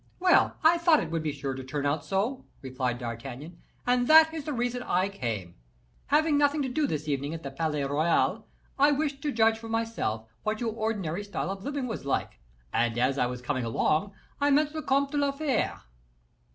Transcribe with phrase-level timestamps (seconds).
[0.19, 4.33] "Well, I thought it would be sure to turn out so," replied D'Artagnan, "and that
[4.33, 5.53] is the reason I came.
[6.07, 8.47] Having nothing to do this evening at the Palais Royal,
[8.79, 12.39] I wished to judge for myself what your ordinary style of living was like;
[12.73, 15.81] and as I was coming along, I met the Comte de la Fere."